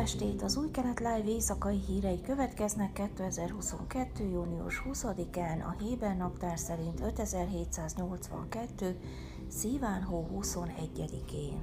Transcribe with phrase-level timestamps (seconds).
[0.00, 0.42] estét!
[0.42, 4.24] Az új kelet live éjszakai hírei következnek 2022.
[4.24, 9.00] június 20-án a Héber naptár szerint 5782.
[9.48, 11.60] Szíván hó 21-én.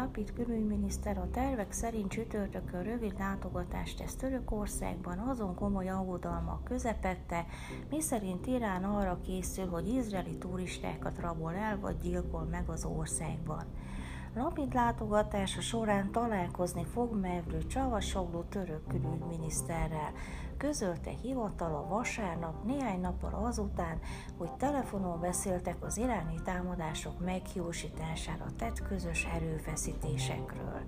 [0.00, 7.46] Lapid külügyminiszter a tervek szerint csütörtökön rövid látogatást tesz Törökországban azon komoly aggodalmak közepette,
[7.90, 13.64] miszerint Irán arra készül, hogy izraeli turistákat rabol el vagy gyilkol meg az országban.
[14.38, 20.12] Lapid látogatása során találkozni fog Mevlő Csavasogló török külügyminiszterrel,
[20.56, 23.98] közölte hivatala vasárnap néhány nappal azután,
[24.36, 30.80] hogy telefonon beszéltek az iráni támadások meghiúsítására tett közös erőfeszítésekről.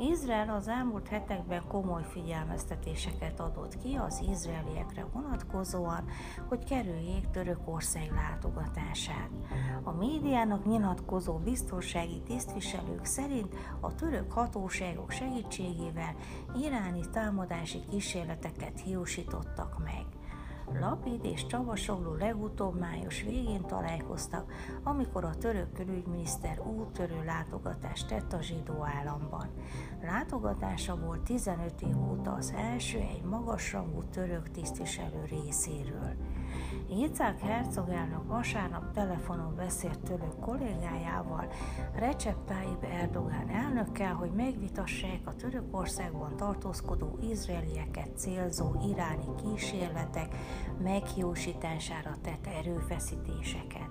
[0.00, 6.04] Izrael az elmúlt hetekben komoly figyelmeztetéseket adott ki az izraeliekre vonatkozóan,
[6.48, 9.30] hogy kerüljék Törökország látogatását.
[9.82, 16.14] A médiának nyilatkozó biztonsági tisztviselők szerint a török hatóságok segítségével
[16.56, 20.19] iráni támadási kísérleteket hiúsítottak meg.
[20.78, 28.42] Lapid és Csavasogló legutóbb május végén találkoztak, amikor a török külügyminiszter úttörő látogatást tett a
[28.42, 29.48] zsidó államban.
[30.02, 36.14] Látogatása volt 15 év óta az első egy magasrangú török tisztviselő részéről.
[36.88, 41.52] Yitzhak Herzog elnök vasárnap telefonon beszélt török kollégájával,
[41.94, 50.34] Recep Tayyip Erdogan elnökkel, hogy megvitassák a Törökországban tartózkodó izraelieket célzó iráni kísérletek
[50.82, 53.90] meghiúsítására tett erőfeszítéseket.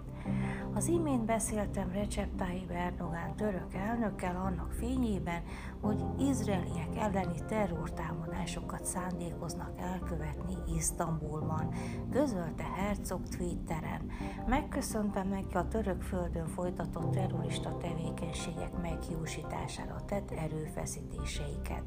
[0.74, 5.42] Az imént beszéltem Recep Tayyip Erdogan török elnökkel annak fényében,
[5.82, 11.74] hogy izraeliek elleni terrortámadásokat szándékoznak elkövetni Isztambulban,
[12.12, 14.12] közölte Herzog Twitteren.
[14.48, 21.84] Megköszöntem neki a török földön folytatott terrorista tevékenységek meghiúsítására tett erőfeszítéseiket.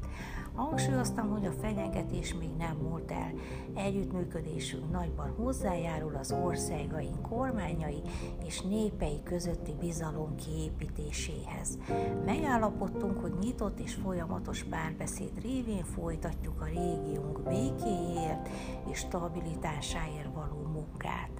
[0.55, 3.31] Hangsúlyoztam, hogy a fenyegetés még nem múlt el.
[3.75, 8.01] Együttműködésünk nagyban hozzájárul az országaink kormányai
[8.45, 11.77] és népei közötti bizalom kiépítéséhez.
[12.25, 18.49] Megállapodtunk, hogy nyitott és folyamatos párbeszéd révén folytatjuk a régiónk békéért
[18.91, 21.31] és stabilitásáért való munkát.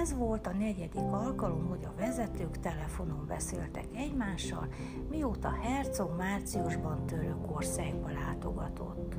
[0.00, 4.68] Ez volt a negyedik alkalom, hogy a vezetők telefonon beszéltek egymással,
[5.10, 9.16] mióta Herzog márciusban Törökországba látogatott.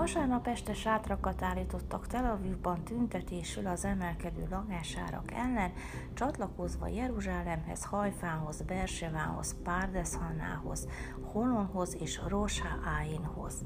[0.00, 5.72] Vasárnap este sátrakat állítottak Tel Avivban tüntetésül az emelkedő lakásárak ellen,
[6.14, 10.88] csatlakozva Jeruzsálemhez, Hajfához, Bersevához, Párdeshanához,
[11.22, 12.68] Holonhoz és Rosha
[12.98, 13.64] Áinhoz.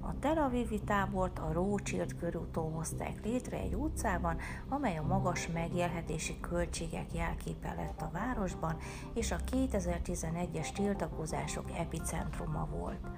[0.00, 4.36] A Tel Avivi tábort a Rócsirt körúton hozták létre egy utcában,
[4.68, 8.76] amely a magas megélhetési költségek jelképe lett a városban,
[9.14, 13.08] és a 2011-es tiltakozások epicentruma volt.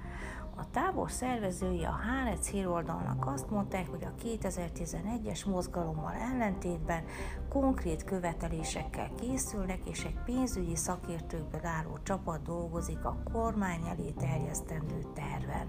[0.57, 7.03] A tábor szervezői a Hánec híroldalnak azt mondták, hogy a 2011-es mozgalommal ellentétben
[7.49, 15.67] konkrét követelésekkel készülnek, és egy pénzügyi szakértőkből álló csapat dolgozik a kormány elé terjesztendő terven.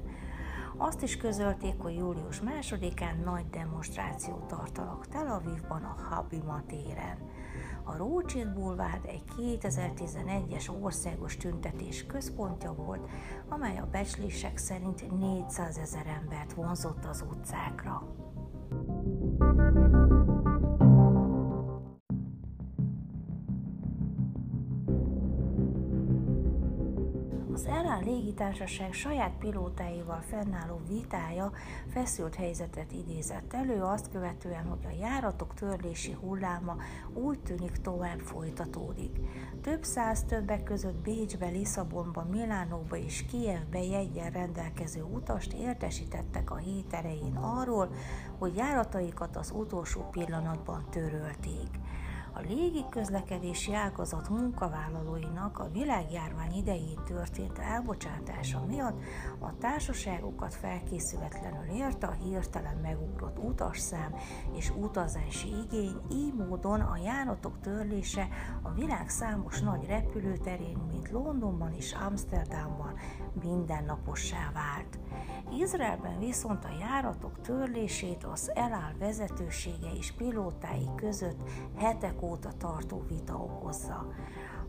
[0.79, 7.19] Azt is közölték, hogy július másodikán nagy demonstrációt tartanak Tel Avivban a Habima téren.
[7.85, 13.11] A Rothschild Boulevard egy 2011-es országos tüntetés központja volt,
[13.49, 18.03] amely a becslések szerint 400 ezer embert vonzott az utcákra.
[27.67, 31.53] Az Elán légitársaság saját pilótáival fennálló vitája
[31.89, 36.77] feszült helyzetet idézett elő, azt követően, hogy a járatok törlési hulláma
[37.15, 39.19] úgy tűnik tovább folytatódik.
[39.63, 46.93] Több száz többek között Bécsbe, Lisszabonba, Milánóba és Kievbe jegyen rendelkező utast értesítettek a hét
[46.93, 47.91] elején arról,
[48.39, 51.71] hogy járataikat az utolsó pillanatban törölték.
[52.37, 59.03] A légi közlekedési ágazat munkavállalóinak a világjárvány idején történt elbocsátása miatt
[59.39, 64.15] a társaságokat felkészületlenül érte a hirtelen megugrott utasszám
[64.53, 68.29] és utazási igény, így módon a járatok törlése
[68.63, 72.95] a világ számos nagy repülőterén, mint Londonban és Amsterdamban
[73.43, 74.99] mindennapossá vált.
[75.59, 83.35] Izraelben viszont a járatok törlését az eláll vezetősége és pilótái között hetek óta tartó vita
[83.35, 84.07] okozza.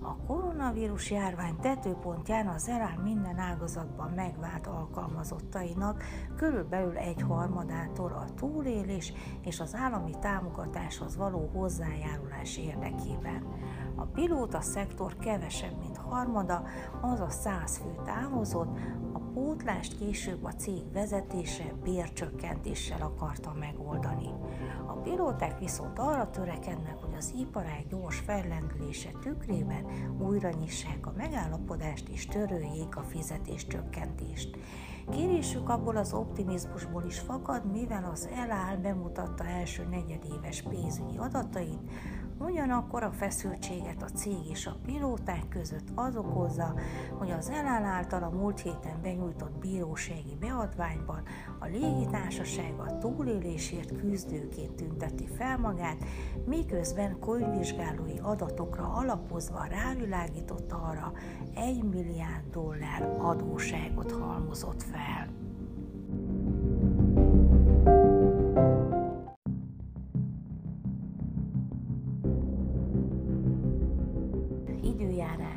[0.01, 6.03] A koronavírus járvány tetőpontján az elán minden ágazatban megvált alkalmazottainak
[6.35, 13.43] körülbelül egy harmadától a túlélés és az állami támogatáshoz való hozzájárulás érdekében.
[13.95, 16.63] A pilóta szektor kevesebb, mint harmada,
[17.01, 18.77] azaz 100 fő távozott,
[19.13, 24.29] a pótlást később a cég vezetése bércsökkentéssel akarta megoldani.
[24.87, 29.85] A pilóták viszont arra törekednek, az iparág gyors fellendülése tükrében
[30.19, 34.57] újra nyissák a megállapodást és töröljék a fizetéscsökkentést.
[35.11, 41.91] Kérésük abból az optimizmusból is fakad, mivel az eláll bemutatta első negyedéves pénzügyi adatait,
[42.39, 46.73] Ugyanakkor a feszültséget a cég és a pilóták között az okozza,
[47.17, 51.23] hogy az eláll által a múlt héten benyújtott bírósági beadványban
[51.59, 56.05] a légitársaság a túlélésért küzdőként tünteti fel magát,
[56.45, 61.11] miközben könyvvizsgálói adatokra alapozva rávilágított arra,
[61.55, 65.46] 1 milliárd dollár adóságot halmozott fel.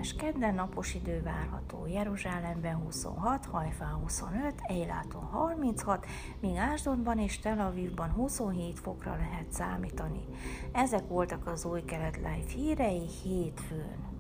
[0.01, 0.15] Időjárás.
[0.15, 1.87] Kedden napos idő várható.
[1.87, 6.07] Jeruzsálemben 26, Hajfán 25, Eiláton 36,
[6.41, 10.25] míg Ásdonban és Tel Avivban 27 fokra lehet számítani.
[10.73, 14.20] Ezek voltak az új kelet live hírei hétfőn.